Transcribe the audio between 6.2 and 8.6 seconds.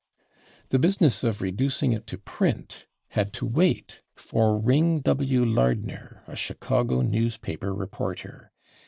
a Chicago newspaper reporter.